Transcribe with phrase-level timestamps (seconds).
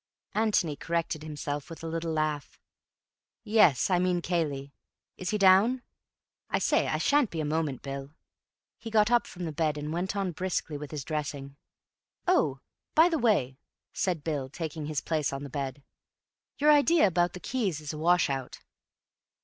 [0.33, 2.59] Antony corrected himself with a little laugh.
[3.43, 4.73] "Yes, I mean Cayley.
[5.15, 5.83] Is he down?
[6.49, 8.09] I say, I shan't be a moment, Bill."
[8.79, 11.55] He got up from the bed and went on briskly with his dressing.
[12.27, 12.61] "Oh,
[12.95, 13.59] by the way,"
[13.93, 15.83] said Bill, taking his place on the bed,
[16.57, 18.57] "your idea about the keys is a wash out."